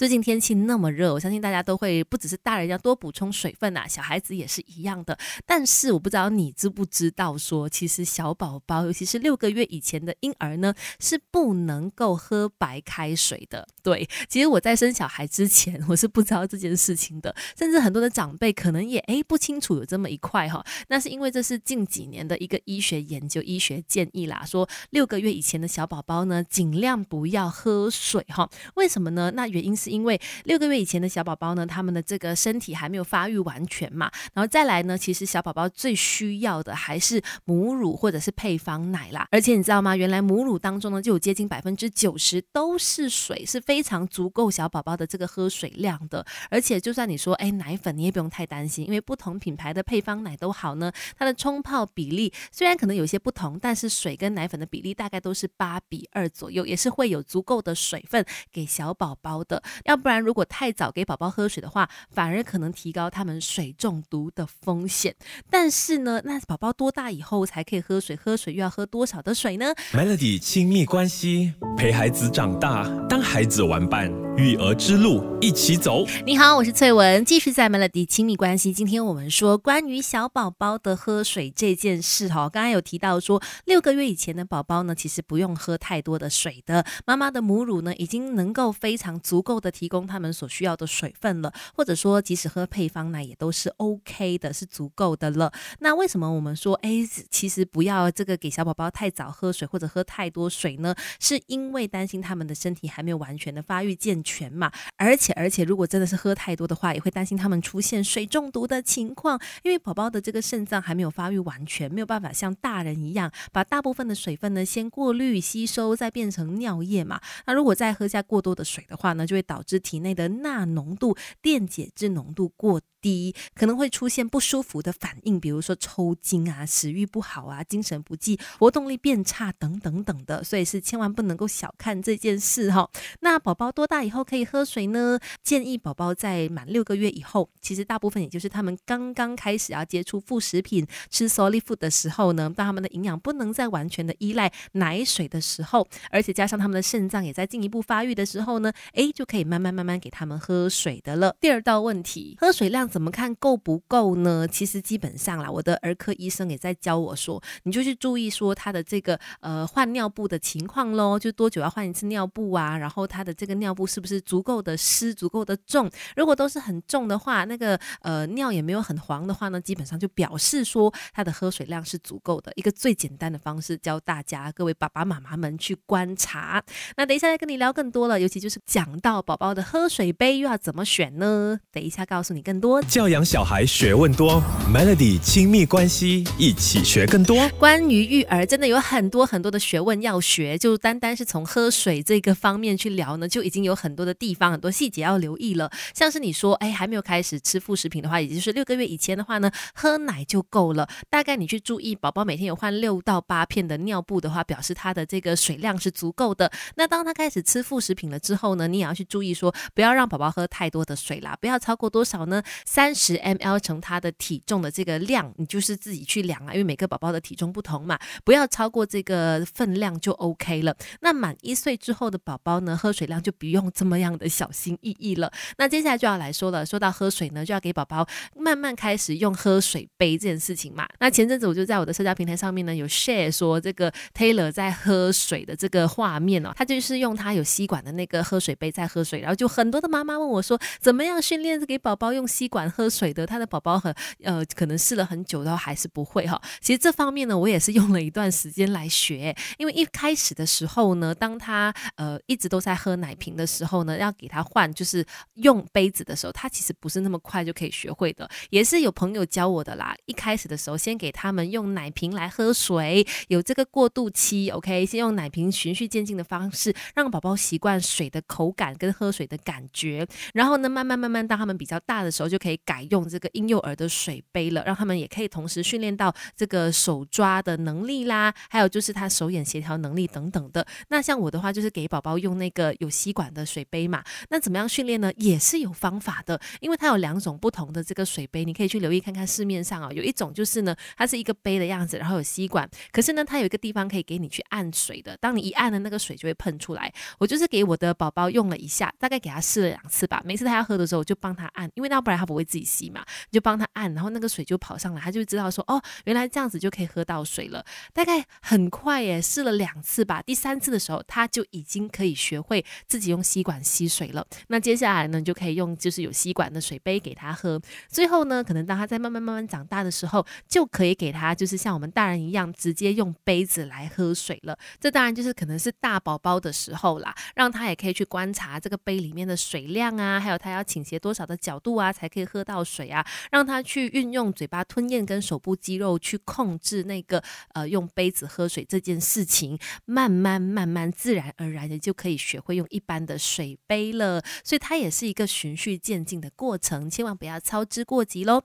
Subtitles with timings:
[0.00, 5.18] 最近天气那么热，我相信大家都会不只是大人要多补充水分呐，小孩子也是一样的。
[5.44, 13.68] 但是我不知道你知不知道，说其实小宝宝，尤其是六个月以前的婴儿呢，是不能够喝白开水的。
[13.82, 20.64] 对，其实我在生小孩之前， 我是不知道这件事情的，甚至很多的长辈可能也诶不清楚有这么一块哈。
[20.88, 28.48] 那是因为这是近几年的一个医学研究、医学建议啦，说六个月以前的小宝宝呢，尽量不要喝水哈。
[28.76, 29.32] 为什么呢？
[29.32, 34.10] 那原因是因为六个月以前的小宝宝呢，他们的这个身体还没有发育完全嘛。
[34.32, 39.26] 然后再来呢，其实小宝宝最需要的还是母乳或者是配方奶啦。
[39.30, 39.96] 而且你知道吗？
[39.96, 46.24] 原来母乳当中呢，就有接近百分之九十都是水，是非常足够小宝宝的这个喝水量的。
[46.50, 59.62] 而且就算你说哎奶粉，你也不用太担心，因为不同品牌的配方奶都好呢，它的冲泡比例虽然可能有些不同，但是水跟奶粉的比例大概都是八比二左右，也是会有足够的水分给小宝宝的。
[59.84, 65.14] 要不然如果太早给宝宝喝水的话，反而可能提高他们水中毒的风险。
[65.48, 68.16] 但是呢，那宝宝多大以后才可以喝水？
[68.16, 76.06] 喝水又要喝多少的水呢？Melody 亲密关系，陪孩子长大，当孩子玩伴，育儿之路一起走。
[76.24, 78.72] 你好，我是翠文，继续在 Melody 亲密关系。
[78.72, 95.52] 今天我们说关于小宝宝的喝水这件事哈，刚刚有提到说六个月以前的宝宝呢，其实不用喝太多的水的，妈妈的母乳呢已经能够非常足够的提供他们所需要的水分了，或者说即使喝配方奶也都是 OK 的，是足够的了。
[95.80, 100.94] 那为什么我们说哎，其实不要这个给小宝宝太早喝水或者喝太多水呢？
[101.18, 104.70] 是因为担心他们的身体还没有完全的发育健全全嘛？
[104.96, 117.20] 而且而且如果真的是喝太多的话，也会担心他们出现水中毒的情况，因为宝宝的这个肾脏还没有发育完全，没有办法像大人一样把大部分的水分呢先过滤吸收，再变成尿液嘛。
[117.46, 130.44] 那如果再喝下过多的水的话呢，就会导致体内的钠浓度、电解质浓度过低，可能会出现不舒服的反应，比如说抽筋啊、食欲不好啊、精神不济、活动力变差等等等的。
[130.44, 132.88] 所以是千万不能够小看这件事哈。
[133.20, 135.18] 那宝宝多大以后可以喝水呢？
[135.42, 151.34] 建议宝宝在满六个月以后，其实大部分也就是他们刚刚开始要接触副食品、吃 solid food 的时候呢，当他们的营养不能再完全的依赖奶水的时候，而且加上他们的肾脏也在进一步发育的时候呢，诶，就可以慢慢慢慢给他们喝水的了。
[151.40, 154.46] 第二道问题，喝水量怎么看够不够呢？
[154.48, 165.90] 其实基本上啦，我的儿科医生也在教我说，你就去注意说他的这个呃换尿布的情况喽，就多久要换一次尿布啊，然后他的这个尿布是不是足够的湿、足够的重？
[166.16, 172.50] 如果都是很重的话，那个呃尿也没有很黄的话呢，基本上就表示说他的喝水量是足够的。
[172.56, 176.62] 一个最简单的方式教大家，各位爸爸妈妈们去观察。
[176.96, 181.58] 那等一下再跟你聊更多了，尤其就是讲到宝宝的喝水杯又要怎么选呢？
[181.70, 182.80] 等一下告诉你更多。
[182.82, 187.48] 教养小孩学问多，Melody 亲密关系一起学更多。
[187.58, 195.68] 关于育儿，真的有很多很多的学问要学，就单单是从喝水这个方面去聊呢，就已经有很很多的地方、很多细节要留意了。
[195.92, 200.88] 像是你说，哎，还没有开始吃副食品的话，也就是六个月以前的话呢，喝奶就够了。
[201.08, 206.50] 大概你去注意，宝宝每天有换六到八片的尿布的话，表示他的这个水量是足够的。
[206.76, 212.40] 那当他开始吃副食品了之后呢，你也要去注意说，不要让宝宝喝太多的水啦，不要超过多少呢？
[212.64, 220.76] 三十 mL 乘他的体重的这个量，你就是自己去量啊，因为每个宝宝的体重不同嘛，不要超过这个分量就 OK 了。
[221.00, 225.32] 那满一岁之后的宝宝呢，喝水量就不用这么样的小心翼翼了。
[225.56, 230.86] 那接下来就要来说了，说到喝水呢，就要给宝宝慢慢开始用喝水杯这件事情嘛。
[230.98, 243.26] 那前阵子我就在我的社交平台上面呢，有 share 说这个 Taylor 在喝水的这个画面哦，他就是用他有吸管的那个喝水杯在喝水，然后就很多的妈妈问我说，怎么样训练给宝宝用吸管喝水的？
[243.26, 246.38] 他的宝宝很呃，可能试了很久，然后还是不会哈。
[246.60, 259.94] 其实这方面呢，我也是用了一段时间来学，因为一开始的时候呢，当他呃一直都在喝奶瓶的时候后呢，要给他换就是用杯子的时候，他其实不是那么快就可以学会的，也是有朋友教我的啦。
[260.06, 280.66] 一开始的时候，先给他们用奶瓶来喝水，有这个过渡期，OK，先用奶瓶循序渐进的方式，让宝宝习惯水的口感跟喝水的感觉，然后呢，慢慢慢慢当他们比较大的时候，就可以改用这个婴幼儿的水杯了，让他们也可以同时训练到这个手抓的能力啦，还有就是他手眼协调能力等等的。
[280.88, 283.59] 那像我的话，就是给宝宝用那个有吸管的水。
[283.60, 284.02] 水杯嘛。
[284.30, 285.12] 那怎么样训练呢？
[285.16, 296.92] 也是有方法的，因为它有两种不同的这个水杯，你可以去留意看看市面上啊，有一种就是呢，它是一个杯的样子，然后有吸管，可是呢，它有一个地方可以给你去按水的，当你一按的那个水就会喷出来。
[297.18, 307.64] 我就是给我的宝宝用了一下，大概给他试了两次吧，每次他要喝的时候，我就帮他按，因为那不然他不会自己吸嘛，你就帮他按，然后那个水就跑上来，他就知道说哦，原来这样子就可以喝到水了。
[307.92, 314.24] 大概很快耶，试了两次吧，第三次的时候他就已经可以学会自己用吸管管吸水了。
[314.46, 317.60] 那接下来呢，就可以用就是有吸管的水杯给他喝。
[317.88, 324.56] 最后呢，可能当他在慢慢慢慢长大的时候，就可以给他就是像我们大人一样，直接用杯子来喝水了。
[324.78, 337.20] 这当然就是可能是大宝宝的时候啦，让他也可以去观察这个杯里面的水量啊，还有他要倾斜多少的角度啊，才可以喝到水啊，让他去运用嘴巴吞咽跟手部肌肉去控制那个
[337.54, 344.22] 呃用杯子喝水这件事情，慢慢慢慢自然而然的就可以学会用一般的水水杯了。
[344.44, 348.38] 所以它也是一个循序渐进的过程，千万不要操之过急喽。